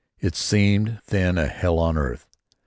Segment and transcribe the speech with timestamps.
[0.19, 2.25] It seemed then a hell on earth.